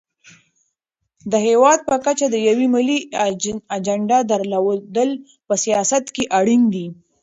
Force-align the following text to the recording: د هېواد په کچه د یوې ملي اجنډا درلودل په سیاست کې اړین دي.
د 1.31 1.33
هېواد 1.47 1.79
په 1.89 1.95
کچه 2.05 2.25
د 2.31 2.35
یوې 2.47 2.67
ملي 2.75 2.99
اجنډا 3.75 4.19
درلودل 4.31 5.11
په 5.47 5.53
سیاست 5.63 6.05
کې 6.15 6.23
اړین 6.39 6.63
دي. 6.73 6.87